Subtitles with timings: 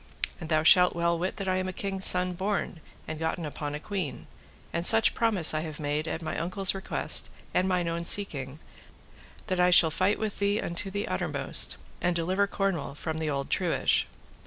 [0.39, 3.75] And thou shalt well wit that I am a king's son born, and gotten upon
[3.75, 4.25] a queen;
[4.73, 8.57] and such promise I have made at my uncle's request and mine own seeking,
[9.45, 13.51] that I shall fight with thee unto the uttermost, and deliver Cornwall from the old
[13.51, 14.07] truage.